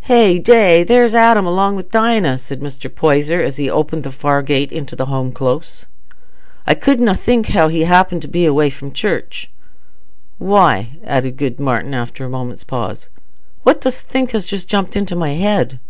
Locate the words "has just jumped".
14.32-14.94